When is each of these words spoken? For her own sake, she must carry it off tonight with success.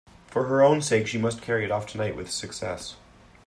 For 0.25 0.45
her 0.47 0.63
own 0.63 0.81
sake, 0.81 1.05
she 1.05 1.19
must 1.19 1.43
carry 1.43 1.63
it 1.63 1.69
off 1.69 1.85
tonight 1.85 2.15
with 2.15 2.31
success. 2.31 2.95